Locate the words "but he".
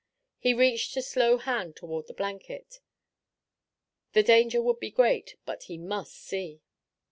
5.45-5.77